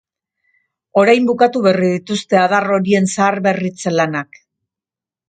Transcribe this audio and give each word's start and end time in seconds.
Orain 1.01 1.27
bukatu 1.31 1.61
berri 1.65 1.89
dituzte 1.97 2.39
adar 2.45 2.67
horien 2.79 3.11
zaharberritze 3.17 3.95
lanak. 4.01 4.41